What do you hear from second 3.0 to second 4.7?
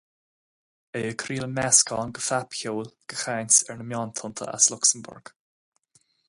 de chaint ar na meántonnta as